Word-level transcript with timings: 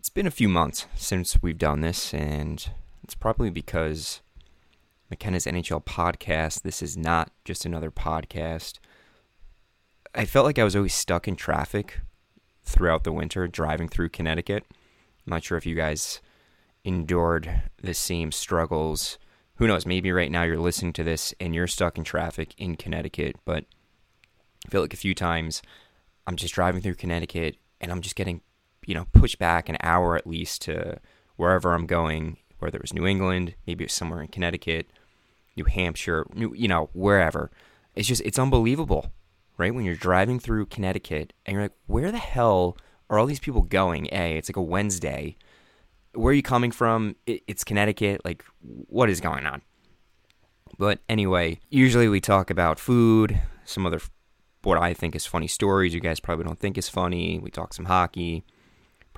It's 0.00 0.08
been 0.08 0.26
a 0.26 0.30
few 0.30 0.48
months 0.48 0.86
since 0.94 1.42
we've 1.42 1.58
done 1.58 1.82
this, 1.82 2.14
and 2.14 2.70
it's 3.04 3.14
probably 3.14 3.50
because 3.50 4.22
McKenna's 5.10 5.44
NHL 5.44 5.84
podcast, 5.84 6.62
this 6.62 6.80
is 6.80 6.96
not 6.96 7.30
just 7.44 7.66
another 7.66 7.90
podcast. 7.90 8.78
I 10.14 10.24
felt 10.24 10.46
like 10.46 10.58
I 10.58 10.64
was 10.64 10.74
always 10.74 10.94
stuck 10.94 11.28
in 11.28 11.36
traffic 11.36 12.00
throughout 12.64 13.04
the 13.04 13.12
winter 13.12 13.46
driving 13.46 13.88
through 13.88 14.08
Connecticut. 14.08 14.64
I'm 14.70 15.32
not 15.32 15.44
sure 15.44 15.58
if 15.58 15.66
you 15.66 15.74
guys 15.74 16.22
endured 16.82 17.64
the 17.82 17.92
same 17.92 18.32
struggles. 18.32 19.18
Who 19.56 19.66
knows? 19.66 19.84
Maybe 19.84 20.12
right 20.12 20.30
now 20.30 20.44
you're 20.44 20.56
listening 20.56 20.94
to 20.94 21.04
this 21.04 21.34
and 21.38 21.54
you're 21.54 21.66
stuck 21.66 21.98
in 21.98 22.04
traffic 22.04 22.54
in 22.56 22.76
Connecticut, 22.76 23.36
but 23.44 23.66
I 24.66 24.70
feel 24.70 24.80
like 24.80 24.94
a 24.94 24.96
few 24.96 25.14
times 25.14 25.60
I'm 26.26 26.36
just 26.36 26.54
driving 26.54 26.80
through 26.80 26.94
Connecticut 26.94 27.56
and 27.82 27.92
I'm 27.92 28.00
just 28.00 28.16
getting, 28.16 28.40
you 28.90 28.96
know, 28.96 29.06
push 29.12 29.36
back 29.36 29.68
an 29.68 29.76
hour 29.84 30.16
at 30.16 30.26
least 30.26 30.62
to 30.62 30.98
wherever 31.36 31.74
I'm 31.74 31.86
going, 31.86 32.38
whether 32.58 32.76
it 32.76 32.82
was 32.82 32.92
New 32.92 33.06
England, 33.06 33.54
maybe 33.64 33.84
it 33.84 33.86
was 33.86 33.92
somewhere 33.92 34.20
in 34.20 34.26
Connecticut, 34.26 34.90
New 35.56 35.62
Hampshire, 35.62 36.26
New, 36.34 36.52
you 36.54 36.66
know, 36.66 36.90
wherever. 36.92 37.52
It's 37.94 38.08
just, 38.08 38.20
it's 38.22 38.36
unbelievable, 38.36 39.12
right? 39.56 39.72
When 39.72 39.84
you're 39.84 39.94
driving 39.94 40.40
through 40.40 40.66
Connecticut 40.66 41.32
and 41.46 41.54
you're 41.54 41.62
like, 41.62 41.76
where 41.86 42.10
the 42.10 42.18
hell 42.18 42.76
are 43.08 43.16
all 43.16 43.26
these 43.26 43.38
people 43.38 43.62
going? 43.62 44.08
A, 44.10 44.36
it's 44.36 44.48
like 44.48 44.56
a 44.56 44.62
Wednesday. 44.62 45.36
Where 46.12 46.32
are 46.32 46.34
you 46.34 46.42
coming 46.42 46.72
from? 46.72 47.14
It's 47.28 47.62
Connecticut. 47.62 48.24
Like, 48.24 48.44
what 48.60 49.08
is 49.08 49.20
going 49.20 49.46
on? 49.46 49.62
But 50.78 50.98
anyway, 51.08 51.60
usually 51.68 52.08
we 52.08 52.20
talk 52.20 52.50
about 52.50 52.80
food, 52.80 53.40
some 53.64 53.86
other 53.86 54.00
what 54.62 54.78
I 54.78 54.94
think 54.94 55.14
is 55.14 55.26
funny 55.26 55.46
stories. 55.46 55.94
You 55.94 56.00
guys 56.00 56.18
probably 56.18 56.44
don't 56.44 56.58
think 56.58 56.76
is 56.76 56.88
funny. 56.88 57.38
We 57.38 57.52
talk 57.52 57.72
some 57.72 57.84
hockey. 57.84 58.44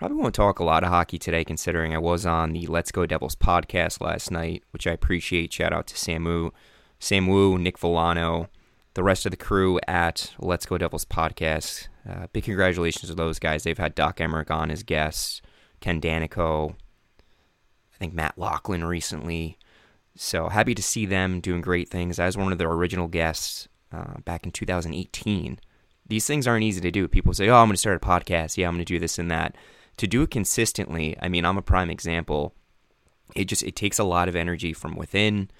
Probably 0.03 0.19
won't 0.21 0.35
talk 0.35 0.59
a 0.59 0.65
lot 0.65 0.83
of 0.83 0.89
hockey 0.89 1.17
today, 1.17 1.45
considering 1.45 1.95
I 1.95 1.99
was 1.99 2.27
on 2.27 2.55
the 2.55 2.67
Let's 2.67 2.91
Go 2.91 3.07
Devils 3.07 3.37
podcast 3.37 4.01
last 4.01 4.33
night, 4.33 4.65
which 4.73 4.85
I 4.85 4.91
appreciate. 4.91 5.53
Shout 5.53 5.73
out 5.73 5.87
to 5.87 5.95
Samu, 5.95 6.51
Sam 6.99 7.29
Wu, 7.29 7.57
Nick 7.57 7.79
Volano, 7.79 8.49
the 8.95 9.05
rest 9.05 9.27
of 9.27 9.31
the 9.31 9.37
crew 9.37 9.79
at 9.87 10.35
Let's 10.41 10.67
Go 10.67 10.77
Devils 10.77 11.05
podcast. 11.05 11.87
Uh, 12.05 12.27
big 12.33 12.43
congratulations 12.43 13.11
to 13.11 13.15
those 13.15 13.39
guys. 13.39 13.63
They've 13.63 13.79
had 13.79 13.95
Doc 13.95 14.17
Emrick 14.17 14.51
on 14.51 14.73
as 14.73 14.83
guests, 14.83 15.41
Ken 15.79 16.01
Daneyko, 16.01 16.73
I 16.73 17.97
think 18.01 18.13
Matt 18.13 18.37
Loughlin 18.37 18.83
recently. 18.83 19.57
So 20.17 20.49
happy 20.49 20.75
to 20.75 20.83
see 20.83 21.07
them 21.07 21.39
doing 21.39 21.61
great 21.61 21.89
things. 21.89 22.19
As 22.19 22.37
one 22.37 22.51
of 22.51 22.59
their 22.59 22.73
original 22.73 23.07
guests 23.07 23.69
uh, 23.93 24.19
back 24.25 24.45
in 24.47 24.51
2018. 24.51 25.61
These 26.09 26.27
things 26.27 26.49
aren't 26.49 26.65
easy 26.65 26.81
to 26.81 26.91
do. 26.91 27.07
People 27.07 27.35
say, 27.35 27.49
"Oh, 27.49 27.59
I'm 27.59 27.69
going 27.69 27.75
to 27.75 27.79
start 27.79 28.03
a 28.03 28.05
podcast. 28.05 28.57
Yeah, 28.57 28.67
I'm 28.67 28.75
going 28.75 28.85
to 28.85 28.93
do 28.93 28.99
this 28.99 29.21
and 29.21 29.31
that." 29.31 29.55
To 29.99 30.07
do 30.07 30.23
it 30.23 30.31
consistently, 30.31 31.17
I 31.21 31.29
mean, 31.29 31.45
I'm 31.45 31.59
a 31.59 31.63
prime 31.63 31.91
example. 31.91 32.55
It 33.35 33.45
just 33.45 33.63
it 33.63 33.77
takes 33.77 33.99
a 33.99 34.05
lot 34.05 34.29
of 34.29 34.37
energy 34.37 34.73
from 34.73 34.97
within. 34.97 35.51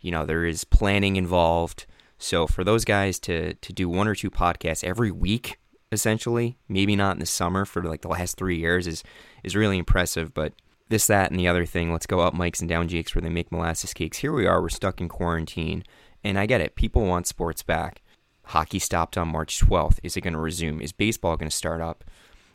You 0.00 0.10
know, 0.10 0.26
there 0.26 0.44
is 0.44 0.64
planning 0.64 1.16
involved. 1.16 1.86
So 2.18 2.46
for 2.46 2.64
those 2.64 2.84
guys 2.84 3.18
to 3.20 3.54
to 3.54 3.72
do 3.72 3.88
one 3.88 4.08
or 4.08 4.14
two 4.14 4.30
podcasts 4.30 4.84
every 4.84 5.10
week, 5.10 5.58
essentially, 5.90 6.58
maybe 6.68 6.96
not 6.96 7.16
in 7.16 7.20
the 7.20 7.26
summer 7.26 7.64
for 7.64 7.82
like 7.82 8.02
the 8.02 8.08
last 8.08 8.36
three 8.36 8.58
years, 8.58 8.86
is 8.86 9.02
is 9.42 9.56
really 9.56 9.78
impressive. 9.78 10.32
But 10.32 10.52
this, 10.92 11.06
that, 11.06 11.30
and 11.30 11.40
the 11.40 11.48
other 11.48 11.64
thing. 11.64 11.90
Let's 11.90 12.06
go 12.06 12.20
up 12.20 12.34
Mike's 12.34 12.60
and 12.60 12.68
down 12.68 12.86
Jake's 12.86 13.14
where 13.14 13.22
they 13.22 13.30
make 13.30 13.50
molasses 13.50 13.94
cakes. 13.94 14.18
Here 14.18 14.32
we 14.32 14.46
are. 14.46 14.60
We're 14.60 14.68
stuck 14.68 15.00
in 15.00 15.08
quarantine. 15.08 15.84
And 16.22 16.38
I 16.38 16.44
get 16.46 16.60
it. 16.60 16.76
People 16.76 17.06
want 17.06 17.26
sports 17.26 17.62
back. 17.62 18.02
Hockey 18.44 18.78
stopped 18.78 19.16
on 19.16 19.28
March 19.28 19.58
12th. 19.58 19.98
Is 20.02 20.16
it 20.16 20.20
going 20.20 20.34
to 20.34 20.38
resume? 20.38 20.82
Is 20.82 20.92
baseball 20.92 21.36
going 21.36 21.48
to 21.48 21.56
start 21.56 21.80
up? 21.80 22.04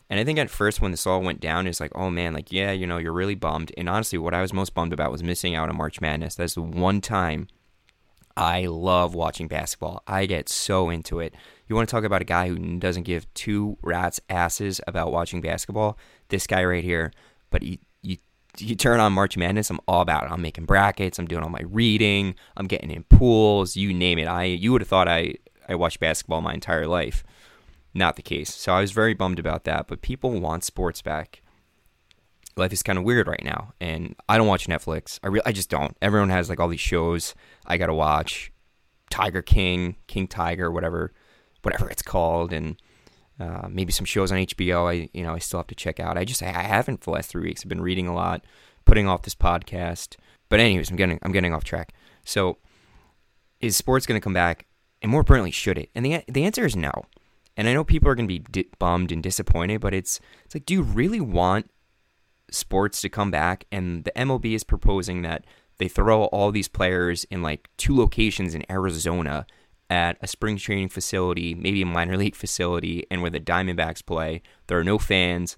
And 0.09 0.19
I 0.19 0.23
think 0.23 0.39
at 0.39 0.49
first 0.49 0.81
when 0.81 0.91
this 0.91 1.05
all 1.05 1.21
went 1.21 1.39
down, 1.41 1.67
it's 1.67 1.79
like, 1.79 1.91
oh 1.93 2.09
man, 2.09 2.33
like, 2.33 2.51
yeah, 2.51 2.71
you 2.71 2.87
know, 2.87 2.97
you're 2.97 3.13
really 3.13 3.35
bummed. 3.35 3.71
And 3.77 3.89
honestly, 3.89 4.17
what 4.17 4.33
I 4.33 4.41
was 4.41 4.53
most 4.53 4.73
bummed 4.73 4.93
about 4.93 5.11
was 5.11 5.23
missing 5.23 5.55
out 5.55 5.69
on 5.69 5.75
March 5.75 5.99
Madness. 5.99 6.35
That's 6.35 6.55
the 6.55 6.61
one 6.61 7.01
time 7.01 7.47
I 8.37 8.67
love 8.67 9.15
watching 9.15 9.47
basketball. 9.47 10.03
I 10.07 10.25
get 10.25 10.47
so 10.47 10.89
into 10.89 11.19
it. 11.19 11.33
You 11.67 11.75
want 11.75 11.89
to 11.89 11.91
talk 11.91 12.05
about 12.05 12.21
a 12.21 12.25
guy 12.25 12.47
who 12.47 12.77
doesn't 12.79 13.03
give 13.03 13.31
two 13.33 13.77
rats' 13.81 14.21
asses 14.29 14.79
about 14.87 15.11
watching 15.11 15.41
basketball? 15.41 15.97
This 16.29 16.47
guy 16.47 16.63
right 16.63 16.83
here. 16.83 17.11
But 17.49 17.63
he, 17.63 17.79
you 18.59 18.75
turn 18.75 18.99
on 18.99 19.13
March 19.13 19.37
Madness, 19.37 19.69
I'm 19.69 19.79
all 19.87 20.01
about 20.01 20.23
it. 20.23 20.31
I'm 20.31 20.41
making 20.41 20.65
brackets, 20.65 21.19
I'm 21.19 21.27
doing 21.27 21.43
all 21.43 21.49
my 21.49 21.63
reading, 21.65 22.35
I'm 22.55 22.67
getting 22.67 22.91
in 22.91 23.03
pools, 23.03 23.75
you 23.75 23.93
name 23.93 24.19
it. 24.19 24.27
I 24.27 24.45
you 24.45 24.71
would 24.71 24.81
have 24.81 24.87
thought 24.87 25.07
I 25.07 25.35
I 25.67 25.75
watched 25.75 25.99
basketball 25.99 26.41
my 26.41 26.53
entire 26.53 26.87
life. 26.87 27.23
Not 27.93 28.15
the 28.15 28.21
case. 28.21 28.53
So 28.53 28.73
I 28.73 28.81
was 28.81 28.91
very 28.91 29.13
bummed 29.13 29.39
about 29.39 29.63
that, 29.63 29.87
but 29.87 30.01
people 30.01 30.39
want 30.39 30.63
sports 30.63 31.01
back. 31.01 31.41
Life 32.55 32.73
is 32.73 32.83
kind 32.83 32.97
of 32.97 33.05
weird 33.05 33.27
right 33.27 33.43
now, 33.43 33.73
and 33.79 34.15
I 34.27 34.37
don't 34.37 34.47
watch 34.47 34.67
Netflix. 34.67 35.19
I 35.23 35.27
re- 35.27 35.41
I 35.45 35.51
just 35.51 35.69
don't. 35.69 35.95
Everyone 36.01 36.29
has 36.29 36.49
like 36.49 36.59
all 36.59 36.67
these 36.67 36.79
shows 36.79 37.35
I 37.65 37.77
got 37.77 37.87
to 37.87 37.93
watch. 37.93 38.51
Tiger 39.09 39.41
King, 39.41 39.95
King 40.07 40.27
Tiger, 40.27 40.71
whatever 40.71 41.13
whatever 41.61 41.89
it's 41.89 42.01
called 42.01 42.53
and 42.53 42.81
uh, 43.39 43.67
maybe 43.69 43.91
some 43.91 44.05
shows 44.05 44.31
on 44.31 44.39
HBO. 44.39 44.89
I 44.89 45.09
you 45.13 45.23
know 45.23 45.33
I 45.33 45.39
still 45.39 45.59
have 45.59 45.67
to 45.67 45.75
check 45.75 45.99
out. 45.99 46.17
I 46.17 46.25
just 46.25 46.41
I 46.41 46.47
haven't 46.47 47.03
for 47.03 47.11
the 47.11 47.15
last 47.15 47.29
three 47.29 47.43
weeks. 47.43 47.61
I've 47.63 47.69
been 47.69 47.81
reading 47.81 48.07
a 48.07 48.13
lot, 48.13 48.43
putting 48.85 49.07
off 49.07 49.21
this 49.21 49.35
podcast. 49.35 50.15
But 50.49 50.59
anyways, 50.59 50.89
I'm 50.89 50.95
getting 50.97 51.19
I'm 51.21 51.31
getting 51.31 51.53
off 51.53 51.63
track. 51.63 51.93
So 52.25 52.57
is 53.59 53.77
sports 53.77 54.05
going 54.05 54.19
to 54.19 54.23
come 54.23 54.33
back? 54.33 54.65
And 55.01 55.11
more 55.11 55.21
importantly, 55.21 55.51
should 55.51 55.77
it? 55.77 55.89
And 55.93 56.05
the 56.05 56.23
the 56.27 56.43
answer 56.43 56.65
is 56.65 56.75
no. 56.75 56.91
And 57.57 57.67
I 57.67 57.73
know 57.73 57.83
people 57.83 58.07
are 58.09 58.15
going 58.15 58.27
to 58.27 58.33
be 58.33 58.39
di- 58.39 58.69
bummed 58.77 59.11
and 59.11 59.21
disappointed, 59.21 59.81
but 59.81 59.93
it's 59.93 60.21
it's 60.45 60.55
like, 60.55 60.65
do 60.65 60.75
you 60.75 60.83
really 60.83 61.19
want 61.19 61.69
sports 62.51 63.01
to 63.01 63.09
come 63.09 63.31
back? 63.31 63.65
And 63.71 64.03
the 64.03 64.11
MLB 64.15 64.53
is 64.53 64.63
proposing 64.63 65.23
that 65.23 65.43
they 65.79 65.87
throw 65.87 66.25
all 66.25 66.51
these 66.51 66.67
players 66.67 67.23
in 67.25 67.41
like 67.41 67.67
two 67.77 67.95
locations 67.95 68.53
in 68.55 68.63
Arizona 68.71 69.45
at 69.89 70.17
a 70.21 70.27
spring 70.27 70.57
training 70.57 70.89
facility, 70.89 71.55
maybe 71.55 71.81
a 71.81 71.85
minor 71.85 72.17
league 72.17 72.35
facility, 72.35 73.05
and 73.09 73.21
where 73.21 73.31
the 73.31 73.39
Diamondbacks 73.39 74.05
play. 74.05 74.41
There 74.67 74.77
are 74.77 74.83
no 74.83 74.97
fans. 74.97 75.57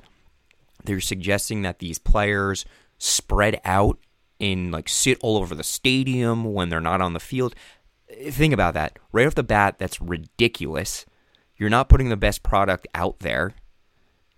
They're 0.84 1.00
suggesting 1.02 1.64
that 1.64 1.80
these 1.80 2.00
players 2.00 2.66
spread 2.98 3.60
out 3.66 3.98
and 4.40 4.72
like 4.72 4.88
sit 4.88 5.18
all 5.22 5.38
over 5.38 5.56
the 5.56 5.64
stadium 5.64 6.54
when 6.54 6.70
they're 6.70 6.80
not 6.80 7.02
on 7.02 7.14
the 7.14 7.20
field. 7.20 7.56
Think 8.30 8.54
about 8.54 8.74
that. 8.76 8.98
Right 9.12 9.28
off 9.28 9.36
the 9.36 9.44
bat, 9.44 9.78
that's 9.78 10.02
ridiculous. 10.02 11.06
You're 11.60 11.70
not 11.70 11.90
putting 11.90 12.10
the 12.10 12.18
best 12.18 12.42
product 12.42 12.88
out 12.96 13.20
there. 13.20 13.54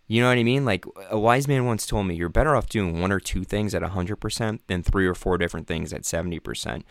You 0.08 0.22
know 0.22 0.28
what 0.28 0.38
I 0.38 0.44
mean? 0.44 0.66
Like 0.66 0.84
a 1.10 1.18
wise 1.18 1.48
man 1.48 1.66
once 1.66 1.86
told 1.86 2.08
me, 2.08 2.16
you're 2.16 2.28
better 2.28 2.54
off 2.54 2.68
doing 2.68 3.00
one 3.00 3.14
or 3.14 3.22
two 3.22 3.46
things 3.46 3.74
at 3.74 3.82
100% 3.82 4.60
than 4.68 4.84
three 4.84 5.08
or 5.08 5.16
four 5.16 5.38
different 5.38 5.68
things 5.68 5.94
at 5.94 6.02
70% 6.02 6.84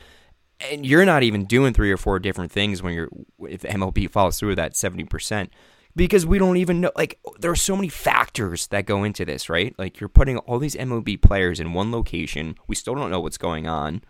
and 0.60 0.84
you're 0.84 1.04
not 1.04 1.22
even 1.22 1.44
doing 1.44 1.72
three 1.72 1.90
or 1.90 1.96
four 1.96 2.18
different 2.18 2.52
things 2.52 2.82
when 2.82 2.94
you're 2.94 3.08
if 3.48 3.62
MLB 3.62 4.10
follows 4.10 4.38
through 4.38 4.50
with 4.50 4.58
that 4.58 4.74
70% 4.74 5.48
because 5.96 6.26
we 6.26 6.38
don't 6.38 6.56
even 6.56 6.80
know 6.80 6.92
like 6.96 7.18
there 7.38 7.50
are 7.50 7.56
so 7.56 7.76
many 7.76 7.88
factors 7.88 8.66
that 8.68 8.86
go 8.86 9.02
into 9.04 9.24
this, 9.24 9.48
right? 9.48 9.74
Like 9.78 10.00
you're 10.00 10.08
putting 10.08 10.38
all 10.38 10.58
these 10.58 10.76
MLB 10.76 11.20
players 11.20 11.60
in 11.60 11.72
one 11.72 11.90
location. 11.90 12.56
We 12.68 12.74
still 12.74 12.94
don't 12.94 13.10
know 13.10 13.20
what's 13.20 13.38
going 13.38 13.66
on. 13.66 14.02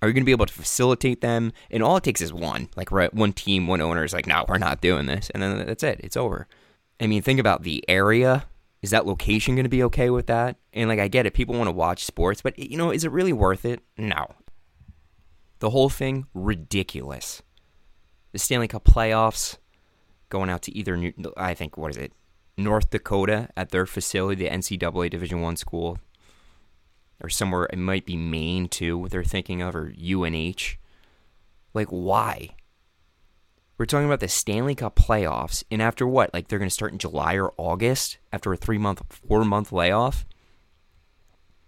Are 0.00 0.08
you 0.08 0.14
going 0.14 0.22
to 0.22 0.26
be 0.26 0.32
able 0.32 0.46
to 0.46 0.52
facilitate 0.52 1.20
them? 1.20 1.52
And 1.70 1.82
all 1.82 1.96
it 1.96 2.04
takes 2.04 2.20
is 2.20 2.32
one. 2.32 2.68
Like 2.76 2.92
right, 2.92 3.12
one 3.12 3.32
team, 3.32 3.66
one 3.66 3.80
owner 3.80 4.04
is 4.04 4.12
like, 4.12 4.26
"No, 4.26 4.44
we're 4.48 4.58
not 4.58 4.80
doing 4.80 5.06
this." 5.06 5.30
And 5.30 5.42
then 5.42 5.66
that's 5.66 5.82
it. 5.82 6.00
It's 6.02 6.16
over. 6.16 6.46
I 7.00 7.06
mean, 7.06 7.22
think 7.22 7.40
about 7.40 7.62
the 7.62 7.84
area. 7.88 8.44
Is 8.82 8.90
that 8.90 9.06
location 9.06 9.56
going 9.56 9.64
to 9.64 9.70
be 9.70 9.82
okay 9.84 10.10
with 10.10 10.26
that? 10.26 10.56
And 10.72 10.88
like 10.88 11.00
I 11.00 11.08
get 11.08 11.26
it, 11.26 11.34
people 11.34 11.56
want 11.56 11.68
to 11.68 11.72
watch 11.72 12.04
sports, 12.04 12.42
but 12.42 12.58
you 12.58 12.76
know, 12.76 12.90
is 12.90 13.04
it 13.04 13.10
really 13.10 13.32
worth 13.32 13.64
it? 13.64 13.80
No. 13.96 14.34
The 15.58 15.70
whole 15.70 15.88
thing, 15.88 16.26
ridiculous. 16.34 17.42
The 18.30 18.38
Stanley 18.38 18.68
Cup 18.68 18.84
playoffs, 18.84 19.58
going 20.28 20.50
out 20.50 20.62
to 20.62 20.76
either, 20.76 20.96
New, 20.96 21.12
I 21.36 21.54
think, 21.54 21.76
what 21.76 21.90
is 21.90 21.96
it, 21.96 22.12
North 22.56 22.90
Dakota 22.90 23.48
at 23.56 23.70
their 23.70 23.86
facility, 23.86 24.44
the 24.44 24.50
NCAA 24.50 25.10
Division 25.10 25.40
One 25.40 25.56
school, 25.56 25.98
or 27.20 27.28
somewhere, 27.28 27.68
it 27.72 27.78
might 27.78 28.06
be 28.06 28.16
Maine 28.16 28.68
too, 28.68 28.98
what 28.98 29.10
they're 29.10 29.24
thinking 29.24 29.62
of, 29.62 29.74
or 29.74 29.92
UNH. 29.92 30.76
Like, 31.74 31.88
why? 31.88 32.50
We're 33.76 33.86
talking 33.86 34.06
about 34.06 34.20
the 34.20 34.28
Stanley 34.28 34.74
Cup 34.74 34.96
playoffs, 34.96 35.62
and 35.70 35.80
after 35.80 36.06
what? 36.06 36.34
Like, 36.34 36.48
they're 36.48 36.58
going 36.58 36.68
to 36.68 36.74
start 36.74 36.92
in 36.92 36.98
July 36.98 37.34
or 37.34 37.52
August 37.56 38.18
after 38.32 38.52
a 38.52 38.56
three 38.56 38.78
month, 38.78 39.02
four 39.08 39.44
month 39.44 39.72
layoff? 39.72 40.26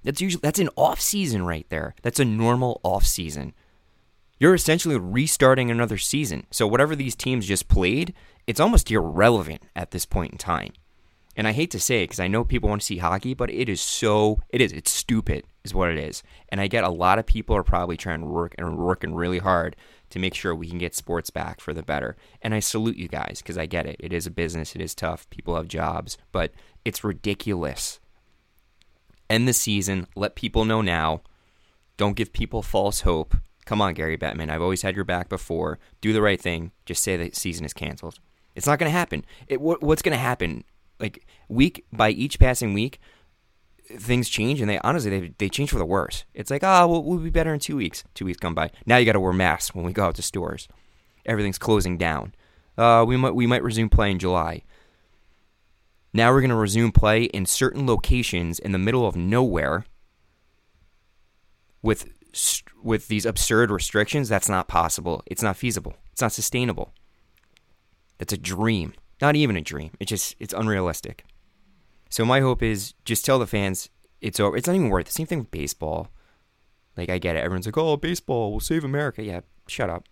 That's 0.03 0.21
usually 0.21 0.41
that's 0.41 0.59
an 0.59 0.71
off 0.77 1.01
season 1.01 1.45
right 1.45 1.67
there. 1.69 1.95
That's 2.03 2.21
a 2.21 2.25
normal 2.25 2.81
off 2.83 3.05
season 3.07 3.53
you're 4.41 4.55
essentially 4.55 4.99
restarting 4.99 5.71
another 5.71 5.99
season. 5.99 6.47
So 6.51 6.67
whatever 6.67 6.97
these 6.97 7.15
teams 7.15 7.47
just 7.47 7.69
played, 7.69 8.15
it's 8.47 8.59
almost 8.59 8.91
irrelevant 8.91 9.63
at 9.77 9.91
this 9.93 10.07
point 10.07 10.33
in 10.33 10.39
time. 10.39 10.73
And 11.41 11.49
I 11.49 11.53
hate 11.53 11.71
to 11.71 11.81
say 11.81 12.03
it 12.03 12.09
because 12.09 12.21
I 12.21 12.29
know 12.29 12.45
people 12.45 12.69
want 12.69 12.83
to 12.83 12.87
see 12.87 12.99
hockey, 12.99 13.33
but 13.33 13.49
it 13.49 13.71
is 13.71 13.81
so 13.81 14.43
it 14.51 14.61
is 14.61 14.73
it's 14.73 14.91
stupid 14.91 15.47
is 15.65 15.75
what 15.75 15.89
it 15.89 15.97
is. 15.97 16.23
And 16.51 16.61
I 16.61 16.67
get 16.67 16.85
a 16.85 16.91
lot 16.91 17.19
of 17.19 17.25
people 17.25 17.57
are 17.57 17.63
probably 17.63 17.97
trying 17.97 18.21
to 18.21 18.27
work 18.27 18.55
and 18.59 18.77
working 18.77 19.15
really 19.15 19.39
hard 19.39 19.75
to 20.11 20.19
make 20.19 20.35
sure 20.35 20.55
we 20.55 20.69
can 20.69 20.77
get 20.77 20.95
sports 20.95 21.31
back 21.31 21.63
for 21.63 21.73
the 21.73 21.83
better. 21.83 22.15
And 22.43 22.53
I 22.53 22.61
salute 22.61 22.99
you 22.99 23.09
guys 23.09 23.41
because 23.41 23.57
I 23.57 23.65
get 23.65 23.87
it. 23.87 23.97
It 24.01 24.13
is 24.13 24.27
a 24.27 24.31
business. 24.31 24.75
It 24.75 24.83
is 24.83 24.95
tough. 24.95 25.31
People 25.31 25.57
have 25.57 25.67
jobs, 25.67 26.19
but 26.31 26.53
it's 26.85 27.03
ridiculous. 27.03 28.01
End 29.31 29.49
the 29.49 29.55
season. 29.55 30.09
Let 30.15 30.35
people 30.35 30.67
know 30.67 30.83
now. 30.83 31.23
Don't 31.97 32.17
give 32.17 32.35
people 32.35 32.61
false 32.61 33.01
hope. 33.01 33.35
Come 33.65 33.81
on, 33.81 33.95
Gary 33.95 34.19
Bettman. 34.19 34.51
I've 34.51 34.61
always 34.61 34.83
had 34.83 34.95
your 34.95 35.07
back 35.07 35.31
before. 35.31 35.79
Do 36.03 36.13
the 36.13 36.21
right 36.21 36.39
thing. 36.39 36.73
Just 36.85 37.03
say 37.03 37.17
the 37.17 37.31
season 37.33 37.65
is 37.65 37.73
canceled. 37.73 38.19
It's 38.55 38.67
not 38.67 38.79
going 38.79 38.93
to 38.93 38.99
happen. 38.99 39.25
It, 39.49 39.63
what, 39.63 39.83
what's 39.83 40.03
going 40.03 40.13
to 40.13 40.19
happen? 40.23 40.65
Like 41.01 41.27
week 41.49 41.85
by 41.93 42.11
each 42.11 42.39
passing 42.39 42.75
week, 42.75 43.01
things 43.97 44.29
change, 44.29 44.61
and 44.61 44.69
they 44.69 44.79
honestly 44.81 45.11
they 45.11 45.33
they 45.39 45.49
change 45.49 45.71
for 45.71 45.79
the 45.79 45.87
worse. 45.87 46.25
It's 46.35 46.51
like, 46.51 46.63
oh, 46.63 46.87
we'll, 46.87 47.03
we'll 47.03 47.19
be 47.19 47.31
better 47.31 47.55
in 47.55 47.61
two 47.61 47.77
weeks. 47.77 48.05
Two 48.15 48.27
weeks 48.27 48.39
come 48.39 48.55
by. 48.55 48.71
Now 48.87 48.99
you 48.99 49.07
got 49.07 49.13
to 49.13 49.21
wear 49.21 49.33
masks 49.33 49.75
when 49.75 49.85
we 49.85 49.93
go 49.93 50.05
out 50.05 50.15
to 50.17 50.23
stores. 50.23 50.69
Everything's 51.27 51.59
closing 51.59 51.97
down. 51.97 52.35
Uh, 52.77 53.05
we 53.07 53.17
might 53.17 53.35
we 53.35 53.47
might 53.47 53.63
resume 53.63 53.89
play 53.89 54.11
in 54.11 54.19
July. 54.19 54.63
Now 56.13 56.33
we're 56.33 56.41
going 56.41 56.51
to 56.51 56.57
resume 56.57 56.93
play 56.93 57.25
in 57.25 57.47
certain 57.47 57.87
locations 57.87 58.59
in 58.59 58.73
the 58.73 58.79
middle 58.79 59.07
of 59.07 59.17
nowhere 59.17 59.85
with 61.83 62.09
with 62.83 63.09
these 63.09 63.27
absurd 63.27 63.71
restrictions. 63.71 64.29
That's 64.29 64.49
not 64.49 64.69
possible. 64.69 65.23
It's 65.27 65.43
not 65.43 65.57
feasible. 65.57 65.95
It's 66.13 66.23
not 66.23 66.33
sustainable. 66.33 66.93
That's 68.19 68.33
a 68.33 68.39
dream. 68.39 68.95
Not 69.21 69.37
even 69.37 69.57
a 69.57 69.61
dream. 69.61 69.91
It's 70.01 70.09
just 70.09 70.37
it's 70.39 70.55
unrealistic. 70.55 71.25
So 72.09 72.25
my 72.25 72.41
hope 72.41 72.63
is 72.63 72.95
just 73.05 73.25
tell 73.25 73.39
the 73.39 73.47
fans 73.47 73.89
it's 74.21 74.41
over. 74.41 74.57
It's 74.57 74.67
not 74.67 74.77
even 74.77 74.91
worth 74.91 75.09
it. 75.09 75.13
Same 75.13 75.27
thing 75.27 75.39
with 75.41 75.51
baseball. 75.51 76.09
Like 76.97 77.09
I 77.09 77.19
get 77.19 77.37
it. 77.37 77.41
Everyone's 77.45 77.67
like, 77.67 77.79
"Oh, 77.79 77.97
baseball 77.97 78.53
will 78.53 78.61
save 78.61 78.85
America." 78.85 79.23
Yeah, 79.23 79.41
shut 79.67 79.91
up. 79.91 80.09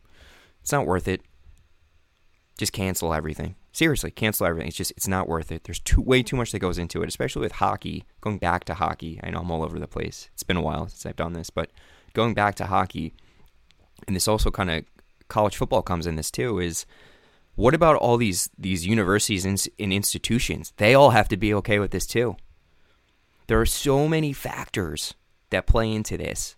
It's 0.62 0.72
not 0.72 0.87
worth 0.87 1.08
it. 1.08 1.22
Just 2.56 2.72
cancel 2.72 3.14
everything. 3.14 3.55
Seriously, 3.72 4.10
cancel 4.10 4.46
everything. 4.46 4.69
It's 4.69 4.76
just 4.76 4.93
it's 4.93 5.08
not 5.08 5.28
worth 5.28 5.52
it. 5.52 5.64
There's 5.64 5.81
too 5.81 6.00
way 6.00 6.22
too 6.22 6.37
much 6.37 6.52
that 6.52 6.58
goes 6.58 6.78
into 6.78 7.02
it, 7.02 7.08
especially 7.08 7.40
with 7.40 7.52
hockey. 7.52 8.05
Going 8.20 8.38
back 8.38 8.64
to 8.64 8.75
hockey, 8.75 9.20
I 9.22 9.31
know 9.31 9.40
I'm 9.40 9.50
all 9.50 9.62
over 9.62 9.78
the 9.78 9.87
place. 9.87 10.31
It's 10.34 10.43
been 10.43 10.56
a 10.56 10.62
while 10.62 10.88
since 10.88 11.06
I've 11.06 11.16
done 11.16 11.32
this, 11.32 11.50
but 11.50 11.70
going 12.14 12.34
back 12.34 12.55
to 12.56 12.66
hockey, 12.66 13.12
and 14.06 14.16
this 14.16 14.28
also 14.28 14.50
kind 14.50 14.70
of 14.70 14.84
college 15.28 15.56
football 15.56 15.82
comes 15.82 16.06
in 16.06 16.16
this 16.16 16.31
too. 16.31 16.58
Is 16.58 16.87
what 17.58 17.75
about 17.75 17.96
all 17.96 18.16
these 18.16 18.49
these 18.56 18.87
universities 18.87 19.44
and, 19.44 19.66
and 19.81 19.93
institutions? 19.93 20.72
They 20.76 20.94
all 20.94 21.10
have 21.10 21.26
to 21.28 21.37
be 21.37 21.52
okay 21.55 21.81
with 21.81 21.90
this 21.90 22.06
too. 22.06 22.37
There 23.49 23.60
are 23.60 23.66
so 23.66 24.06
many 24.06 24.32
factors 24.32 25.14
that 25.50 25.66
play 25.66 25.93
into 25.93 26.16
this. 26.16 26.55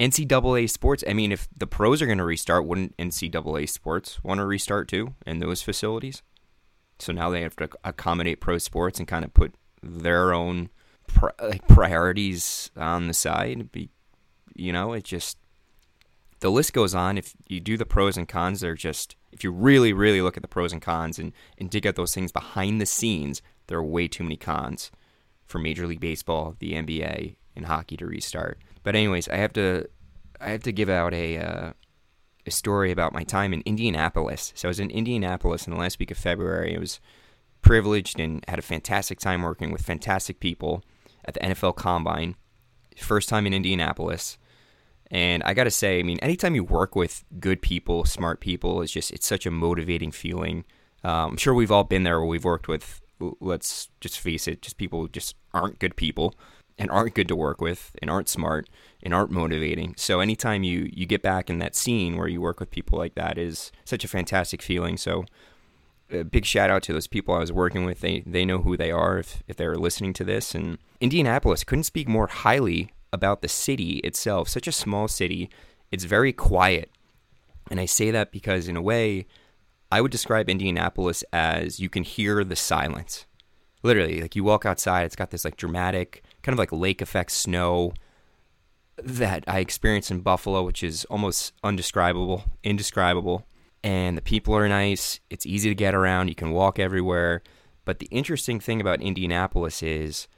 NCAA 0.00 0.68
sports, 0.68 1.04
I 1.08 1.12
mean, 1.12 1.30
if 1.30 1.46
the 1.56 1.68
pros 1.68 2.02
are 2.02 2.06
going 2.06 2.18
to 2.18 2.24
restart, 2.24 2.66
wouldn't 2.66 2.96
NCAA 2.96 3.68
sports 3.68 4.18
want 4.24 4.38
to 4.38 4.46
restart 4.46 4.88
too 4.88 5.14
in 5.24 5.38
those 5.38 5.62
facilities? 5.62 6.22
So 6.98 7.12
now 7.12 7.30
they 7.30 7.42
have 7.42 7.54
to 7.56 7.68
accommodate 7.84 8.40
pro 8.40 8.58
sports 8.58 8.98
and 8.98 9.06
kind 9.06 9.24
of 9.24 9.32
put 9.32 9.54
their 9.80 10.34
own 10.34 10.70
like 11.40 11.68
priorities 11.68 12.72
on 12.76 13.06
the 13.06 13.14
side. 13.14 13.70
Be, 13.70 13.90
you 14.56 14.72
know, 14.72 14.92
it 14.92 15.04
just 15.04 15.38
the 16.42 16.50
list 16.50 16.72
goes 16.72 16.94
on. 16.94 17.16
If 17.16 17.34
you 17.48 17.60
do 17.60 17.76
the 17.76 17.86
pros 17.86 18.16
and 18.16 18.28
cons, 18.28 18.60
they're 18.60 18.74
just 18.74 19.16
if 19.30 19.42
you 19.42 19.50
really, 19.50 19.92
really 19.92 20.20
look 20.20 20.36
at 20.36 20.42
the 20.42 20.48
pros 20.48 20.72
and 20.72 20.82
cons 20.82 21.18
and, 21.18 21.32
and 21.56 21.70
dig 21.70 21.86
out 21.86 21.94
those 21.94 22.14
things 22.14 22.32
behind 22.32 22.80
the 22.80 22.86
scenes, 22.86 23.40
there 23.68 23.78
are 23.78 23.84
way 23.84 24.08
too 24.08 24.24
many 24.24 24.36
cons 24.36 24.90
for 25.46 25.58
Major 25.58 25.86
League 25.86 26.00
Baseball, 26.00 26.56
the 26.58 26.72
NBA, 26.74 27.36
and 27.56 27.66
hockey 27.66 27.96
to 27.96 28.06
restart. 28.06 28.58
But 28.82 28.96
anyways, 28.96 29.28
I 29.28 29.36
have 29.36 29.52
to 29.54 29.88
I 30.40 30.50
have 30.50 30.64
to 30.64 30.72
give 30.72 30.88
out 30.88 31.14
a 31.14 31.38
uh, 31.38 31.72
a 32.44 32.50
story 32.50 32.90
about 32.90 33.12
my 33.12 33.22
time 33.22 33.54
in 33.54 33.62
Indianapolis. 33.64 34.52
So 34.56 34.66
I 34.66 34.70
was 34.70 34.80
in 34.80 34.90
Indianapolis 34.90 35.66
in 35.66 35.72
the 35.72 35.78
last 35.78 36.00
week 36.00 36.10
of 36.10 36.18
February. 36.18 36.76
I 36.76 36.80
was 36.80 37.00
privileged 37.60 38.18
and 38.18 38.44
had 38.48 38.58
a 38.58 38.62
fantastic 38.62 39.20
time 39.20 39.42
working 39.42 39.70
with 39.70 39.82
fantastic 39.82 40.40
people 40.40 40.82
at 41.24 41.34
the 41.34 41.40
NFL 41.40 41.76
Combine. 41.76 42.34
First 42.96 43.28
time 43.28 43.46
in 43.46 43.54
Indianapolis. 43.54 44.38
And 45.12 45.42
I 45.42 45.52
got 45.52 45.64
to 45.64 45.70
say, 45.70 45.98
I 45.98 46.02
mean, 46.02 46.18
anytime 46.20 46.54
you 46.54 46.64
work 46.64 46.96
with 46.96 47.22
good 47.38 47.60
people, 47.60 48.06
smart 48.06 48.40
people, 48.40 48.80
it's 48.80 48.90
just 48.90 49.12
it's 49.12 49.26
such 49.26 49.44
a 49.44 49.50
motivating 49.50 50.10
feeling. 50.10 50.64
Um, 51.04 51.32
I'm 51.32 51.36
sure 51.36 51.52
we've 51.52 51.70
all 51.70 51.84
been 51.84 52.02
there 52.02 52.18
where 52.18 52.28
we've 52.28 52.44
worked 52.44 52.66
with. 52.66 53.02
Let's 53.38 53.90
just 54.00 54.18
face 54.18 54.48
it, 54.48 54.62
just 54.62 54.78
people 54.78 55.02
who 55.02 55.08
just 55.08 55.36
aren't 55.52 55.78
good 55.78 55.96
people 55.96 56.34
and 56.78 56.90
aren't 56.90 57.14
good 57.14 57.28
to 57.28 57.36
work 57.36 57.60
with 57.60 57.94
and 58.00 58.10
aren't 58.10 58.28
smart 58.28 58.70
and 59.02 59.12
aren't 59.12 59.30
motivating. 59.30 59.94
So 59.98 60.20
anytime 60.20 60.62
you 60.62 60.90
you 60.92 61.04
get 61.04 61.22
back 61.22 61.50
in 61.50 61.58
that 61.58 61.76
scene 61.76 62.16
where 62.16 62.26
you 62.26 62.40
work 62.40 62.58
with 62.58 62.70
people 62.70 62.98
like 62.98 63.14
that 63.14 63.36
is 63.36 63.70
such 63.84 64.04
a 64.04 64.08
fantastic 64.08 64.62
feeling. 64.62 64.96
So 64.96 65.26
a 66.10 66.24
big 66.24 66.46
shout 66.46 66.70
out 66.70 66.82
to 66.84 66.92
those 66.94 67.06
people 67.06 67.34
I 67.34 67.40
was 67.40 67.52
working 67.52 67.84
with. 67.84 68.00
They 68.00 68.20
they 68.26 68.46
know 68.46 68.62
who 68.62 68.78
they 68.78 68.90
are 68.90 69.18
if 69.18 69.42
if 69.46 69.56
they're 69.56 69.76
listening 69.76 70.14
to 70.14 70.24
this. 70.24 70.54
And 70.54 70.78
Indianapolis 71.02 71.64
couldn't 71.64 71.84
speak 71.84 72.08
more 72.08 72.28
highly 72.28 72.92
about 73.12 73.42
the 73.42 73.48
city 73.48 73.98
itself. 73.98 74.48
Such 74.48 74.66
a 74.66 74.72
small 74.72 75.08
city. 75.08 75.50
It's 75.90 76.04
very 76.04 76.32
quiet. 76.32 76.90
And 77.70 77.78
I 77.78 77.86
say 77.86 78.10
that 78.10 78.32
because 78.32 78.68
in 78.68 78.76
a 78.76 78.82
way 78.82 79.26
I 79.90 80.00
would 80.00 80.10
describe 80.10 80.48
Indianapolis 80.48 81.22
as 81.32 81.78
you 81.78 81.90
can 81.90 82.02
hear 82.02 82.44
the 82.44 82.56
silence. 82.56 83.26
Literally, 83.82 84.22
like 84.22 84.34
you 84.34 84.44
walk 84.44 84.64
outside, 84.64 85.04
it's 85.04 85.16
got 85.16 85.30
this 85.30 85.44
like 85.44 85.56
dramatic 85.56 86.22
kind 86.42 86.54
of 86.54 86.58
like 86.58 86.72
lake 86.72 87.02
effect 87.02 87.30
snow 87.32 87.92
that 88.96 89.44
I 89.46 89.58
experienced 89.60 90.10
in 90.10 90.20
Buffalo, 90.20 90.62
which 90.62 90.82
is 90.82 91.04
almost 91.06 91.52
undescribable, 91.62 92.44
indescribable. 92.62 93.46
And 93.84 94.16
the 94.16 94.22
people 94.22 94.54
are 94.54 94.68
nice. 94.68 95.20
It's 95.28 95.46
easy 95.46 95.68
to 95.68 95.74
get 95.74 95.94
around. 95.94 96.28
You 96.28 96.34
can 96.36 96.52
walk 96.52 96.78
everywhere. 96.78 97.42
But 97.84 97.98
the 97.98 98.06
interesting 98.06 98.60
thing 98.60 98.80
about 98.80 99.02
Indianapolis 99.02 99.82
is 99.82 100.28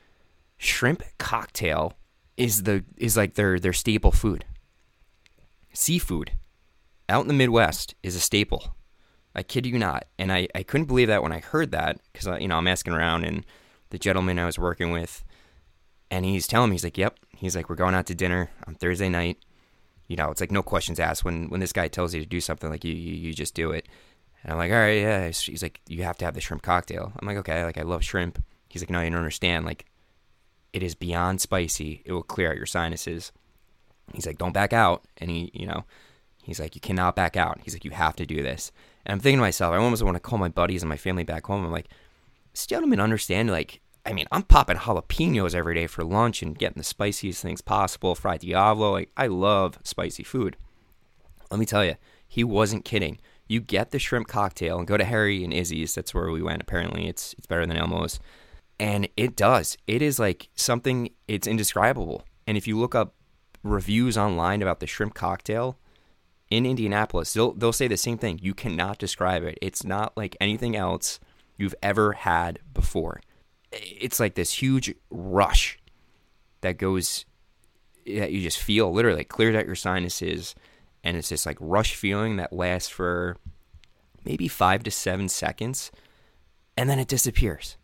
shrimp 0.56 1.02
cocktail 1.18 1.92
is 2.36 2.64
the 2.64 2.84
is 2.96 3.16
like 3.16 3.34
their 3.34 3.58
their 3.58 3.72
staple 3.72 4.12
food. 4.12 4.44
Seafood 5.72 6.32
out 7.08 7.22
in 7.22 7.28
the 7.28 7.34
Midwest 7.34 7.94
is 8.02 8.16
a 8.16 8.20
staple. 8.20 8.76
I 9.34 9.42
kid 9.42 9.66
you 9.66 9.78
not. 9.78 10.06
And 10.18 10.32
I, 10.32 10.48
I 10.54 10.62
couldn't 10.62 10.86
believe 10.86 11.08
that 11.08 11.22
when 11.22 11.32
I 11.32 11.40
heard 11.40 11.72
that 11.72 11.98
because 12.12 12.40
you 12.40 12.48
know 12.48 12.56
I'm 12.56 12.68
asking 12.68 12.94
around 12.94 13.24
and 13.24 13.44
the 13.90 13.98
gentleman 13.98 14.38
I 14.38 14.46
was 14.46 14.58
working 14.58 14.92
with 14.92 15.24
and 16.10 16.24
he's 16.24 16.46
telling 16.46 16.70
me, 16.70 16.74
he's 16.74 16.84
like, 16.84 16.98
yep. 16.98 17.18
He's 17.36 17.56
like, 17.56 17.68
we're 17.68 17.74
going 17.74 17.94
out 17.94 18.06
to 18.06 18.14
dinner 18.14 18.50
on 18.66 18.74
Thursday 18.74 19.08
night. 19.08 19.38
You 20.06 20.16
know, 20.16 20.30
it's 20.30 20.40
like 20.40 20.52
no 20.52 20.62
questions 20.62 21.00
asked. 21.00 21.24
When 21.24 21.48
when 21.48 21.60
this 21.60 21.72
guy 21.72 21.88
tells 21.88 22.14
you 22.14 22.20
to 22.20 22.26
do 22.26 22.40
something, 22.40 22.70
like 22.70 22.84
you 22.84 22.94
you, 22.94 23.14
you 23.14 23.34
just 23.34 23.54
do 23.54 23.72
it. 23.72 23.88
And 24.42 24.52
I'm 24.52 24.58
like, 24.58 24.70
all 24.70 24.78
right, 24.78 25.00
yeah. 25.00 25.26
He's 25.26 25.62
like, 25.62 25.80
you 25.88 26.04
have 26.04 26.18
to 26.18 26.24
have 26.24 26.34
the 26.34 26.40
shrimp 26.40 26.62
cocktail. 26.62 27.12
I'm 27.18 27.26
like, 27.26 27.38
okay, 27.38 27.64
like 27.64 27.78
I 27.78 27.82
love 27.82 28.04
shrimp. 28.04 28.42
He's 28.68 28.82
like, 28.82 28.90
no, 28.90 29.00
you 29.00 29.10
don't 29.10 29.18
understand. 29.18 29.64
Like, 29.64 29.86
it 30.74 30.82
is 30.82 30.96
beyond 30.96 31.40
spicy. 31.40 32.02
It 32.04 32.12
will 32.12 32.24
clear 32.24 32.50
out 32.50 32.56
your 32.56 32.66
sinuses. 32.66 33.30
He's 34.12 34.26
like, 34.26 34.38
don't 34.38 34.52
back 34.52 34.72
out. 34.72 35.04
And 35.18 35.30
he, 35.30 35.52
you 35.54 35.66
know, 35.66 35.84
he's 36.42 36.58
like, 36.58 36.74
you 36.74 36.80
cannot 36.80 37.14
back 37.14 37.36
out. 37.36 37.60
He's 37.62 37.74
like, 37.74 37.84
you 37.84 37.92
have 37.92 38.16
to 38.16 38.26
do 38.26 38.42
this. 38.42 38.72
And 39.06 39.12
I'm 39.12 39.20
thinking 39.20 39.38
to 39.38 39.42
myself, 39.42 39.72
I 39.72 39.76
almost 39.76 40.02
want 40.02 40.16
to 40.16 40.20
call 40.20 40.36
my 40.36 40.48
buddies 40.48 40.82
and 40.82 40.88
my 40.88 40.96
family 40.96 41.22
back 41.22 41.46
home. 41.46 41.64
I'm 41.64 41.70
like, 41.70 41.86
this 42.52 42.66
gentleman 42.66 42.98
understand 42.98 43.50
like 43.50 43.80
I 44.04 44.12
mean, 44.12 44.26
I'm 44.30 44.42
popping 44.42 44.76
jalapenos 44.76 45.54
every 45.54 45.76
day 45.76 45.86
for 45.86 46.04
lunch 46.04 46.42
and 46.42 46.58
getting 46.58 46.76
the 46.76 46.84
spiciest 46.84 47.40
things 47.40 47.62
possible. 47.62 48.14
Fra 48.14 48.36
diavolo, 48.36 48.92
like 48.92 49.10
I 49.16 49.28
love 49.28 49.78
spicy 49.84 50.24
food. 50.24 50.56
Let 51.52 51.60
me 51.60 51.66
tell 51.66 51.84
you, 51.84 51.94
he 52.26 52.42
wasn't 52.42 52.84
kidding. 52.84 53.18
You 53.46 53.60
get 53.60 53.92
the 53.92 53.98
shrimp 54.00 54.26
cocktail 54.26 54.78
and 54.78 54.88
go 54.88 54.96
to 54.96 55.04
Harry 55.04 55.44
and 55.44 55.52
Izzy's. 55.52 55.94
That's 55.94 56.12
where 56.12 56.30
we 56.30 56.42
went. 56.42 56.60
Apparently, 56.60 57.06
it's 57.06 57.32
it's 57.38 57.46
better 57.46 57.64
than 57.64 57.76
Elmo's, 57.76 58.18
and 58.78 59.08
it 59.16 59.36
does. 59.36 59.76
It 59.86 60.02
is 60.02 60.18
like 60.18 60.48
something. 60.54 61.10
It's 61.28 61.46
indescribable. 61.46 62.24
And 62.46 62.56
if 62.56 62.66
you 62.66 62.78
look 62.78 62.94
up 62.94 63.14
reviews 63.62 64.18
online 64.18 64.60
about 64.60 64.80
the 64.80 64.86
shrimp 64.86 65.14
cocktail 65.14 65.78
in 66.50 66.66
Indianapolis, 66.66 67.32
they'll 67.32 67.52
they'll 67.52 67.72
say 67.72 67.88
the 67.88 67.96
same 67.96 68.18
thing. 68.18 68.38
You 68.42 68.54
cannot 68.54 68.98
describe 68.98 69.42
it. 69.42 69.58
It's 69.62 69.84
not 69.84 70.16
like 70.16 70.36
anything 70.40 70.76
else 70.76 71.20
you've 71.56 71.74
ever 71.82 72.12
had 72.12 72.58
before 72.72 73.20
it's 73.82 74.20
like 74.20 74.34
this 74.34 74.52
huge 74.52 74.94
rush 75.10 75.78
that 76.60 76.78
goes 76.78 77.24
that 78.06 78.32
you 78.32 78.40
just 78.40 78.58
feel 78.58 78.92
literally 78.92 79.18
like 79.18 79.28
clears 79.28 79.56
out 79.56 79.66
your 79.66 79.74
sinuses 79.74 80.54
and 81.02 81.16
it's 81.16 81.30
this 81.30 81.46
like 81.46 81.56
rush 81.60 81.94
feeling 81.94 82.36
that 82.36 82.52
lasts 82.52 82.88
for 82.88 83.36
maybe 84.24 84.48
five 84.48 84.82
to 84.82 84.90
seven 84.90 85.28
seconds 85.28 85.90
and 86.76 86.88
then 86.88 86.98
it 86.98 87.08
disappears 87.08 87.76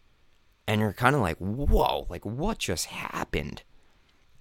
and 0.70 0.80
you're 0.80 0.92
kind 0.92 1.16
of 1.16 1.20
like 1.20 1.36
whoa 1.38 2.06
like 2.08 2.24
what 2.24 2.58
just 2.58 2.86
happened 2.86 3.62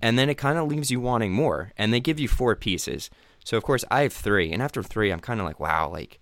and 0.02 0.18
then 0.18 0.30
it 0.30 0.36
kind 0.36 0.58
of 0.58 0.68
leaves 0.68 0.92
you 0.92 1.00
wanting 1.00 1.34
more 1.34 1.72
and 1.78 1.92
they 1.92 2.00
give 2.00 2.20
you 2.20 2.28
four 2.28 2.56
pieces 2.56 3.10
so 3.44 3.58
of 3.58 3.64
course 3.64 3.84
i 3.90 4.02
have 4.02 4.14
three 4.14 4.52
and 4.52 4.62
after 4.62 4.84
three 4.84 5.12
i'm 5.12 5.20
kind 5.20 5.40
of 5.40 5.46
like 5.46 5.60
wow 5.60 5.90
like 5.90 6.20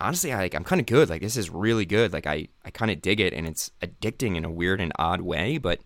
honestly, 0.00 0.32
I, 0.32 0.38
like 0.38 0.54
I'm 0.54 0.64
kind 0.64 0.80
of 0.80 0.86
good. 0.86 1.08
Like 1.08 1.22
this 1.22 1.36
is 1.36 1.50
really 1.50 1.86
good. 1.86 2.12
Like 2.12 2.26
I 2.26 2.48
I 2.64 2.70
kind 2.70 2.90
of 2.90 3.02
dig 3.02 3.20
it, 3.20 3.32
and 3.32 3.46
it's 3.46 3.70
addicting 3.80 4.36
in 4.36 4.44
a 4.44 4.50
weird 4.50 4.80
and 4.80 4.92
odd 4.98 5.20
way. 5.20 5.58
But 5.58 5.80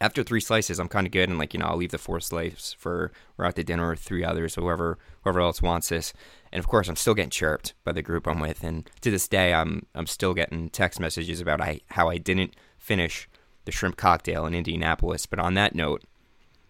after 0.00 0.22
three 0.22 0.40
slices, 0.40 0.78
I'm 0.78 0.88
kind 0.88 1.06
of 1.06 1.12
good, 1.12 1.28
and 1.28 1.38
like 1.38 1.52
you 1.52 1.60
know, 1.60 1.66
I'll 1.66 1.76
leave 1.76 1.90
the 1.90 1.98
four 1.98 2.20
slices 2.20 2.74
for 2.78 3.12
we're 3.36 3.44
out 3.44 3.56
to 3.56 3.64
dinner 3.64 3.90
with 3.90 4.00
three 4.00 4.24
others, 4.24 4.54
whoever 4.54 4.98
whoever 5.22 5.40
else 5.40 5.60
wants 5.60 5.90
this. 5.90 6.12
And 6.52 6.58
of 6.58 6.66
course, 6.66 6.88
I'm 6.88 6.96
still 6.96 7.14
getting 7.14 7.30
chirped 7.30 7.74
by 7.84 7.92
the 7.92 8.02
group 8.02 8.26
I'm 8.26 8.40
with, 8.40 8.64
and 8.64 8.88
to 9.02 9.10
this 9.10 9.28
day, 9.28 9.52
I'm 9.52 9.86
I'm 9.94 10.06
still 10.06 10.34
getting 10.34 10.70
text 10.70 11.00
messages 11.00 11.40
about 11.40 11.60
I, 11.60 11.80
how 11.90 12.08
I 12.08 12.18
didn't 12.18 12.54
finish 12.78 13.28
the 13.66 13.72
shrimp 13.72 13.96
cocktail 13.96 14.46
in 14.46 14.54
Indianapolis. 14.54 15.26
But 15.26 15.38
on 15.38 15.54
that 15.54 15.74
note, 15.74 16.02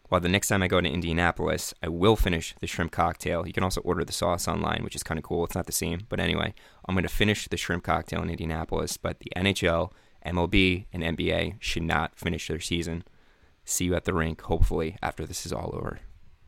while 0.09 0.21
the 0.21 0.29
next 0.29 0.49
time 0.49 0.63
I 0.63 0.69
go 0.69 0.81
to 0.81 0.89
Indianapolis, 0.89 1.73
I 1.85 1.89
will 1.89 2.17
finish 2.17 2.55
the 2.61 2.67
shrimp 2.67 2.91
cocktail. 2.91 3.47
You 3.47 3.53
can 3.53 3.63
also 3.63 3.81
order 3.83 4.05
the 4.05 4.13
sauce 4.13 4.49
online, 4.49 4.83
which 4.83 4.97
is 4.97 5.05
kind 5.05 5.19
of 5.19 5.25
cool. 5.25 5.45
It's 5.45 5.55
not 5.55 5.67
the 5.67 5.73
same. 5.73 6.01
But 6.09 6.19
anyway, 6.19 6.53
I'm 6.85 6.97
going 6.97 7.05
to 7.05 7.09
finish 7.09 7.47
the 7.47 7.57
shrimp 7.57 7.85
cocktail 7.85 8.21
in 8.21 8.29
Indianapolis. 8.29 8.97
But 8.97 9.21
the 9.21 9.31
NHL, 9.37 9.93
MLB, 10.27 10.87
and 10.93 11.05
NBA 11.05 11.55
should 11.61 11.85
not 11.85 12.19
finish 12.19 12.49
their 12.49 12.59
season. 12.59 13.05
See 13.71 13.85
you 13.85 13.95
at 13.95 14.05
the 14.05 14.12
rink, 14.12 14.41
hopefully, 14.41 14.97
after 15.00 15.25
this 15.25 15.47
is 15.47 15.53
all 15.53 15.71
over. 15.73 16.00